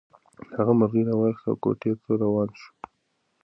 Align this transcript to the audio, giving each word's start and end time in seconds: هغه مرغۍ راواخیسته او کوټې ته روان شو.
هغه 0.57 0.71
مرغۍ 0.79 1.01
راواخیسته 1.07 1.47
او 1.51 1.59
کوټې 1.63 1.91
ته 2.01 2.11
روان 2.21 2.49
شو. 2.59 2.69